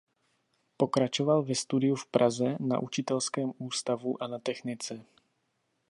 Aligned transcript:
Pokračoval 0.77 1.43
ve 1.43 1.55
studiu 1.55 1.95
v 1.95 2.05
Praze 2.05 2.57
na 2.59 2.79
učitelském 2.79 3.51
ústavu 3.57 4.23
a 4.23 4.27
na 4.27 4.39
technice. 4.39 5.05